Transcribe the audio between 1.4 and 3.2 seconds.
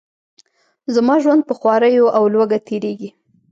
په خواریو او لوږه تیریږي.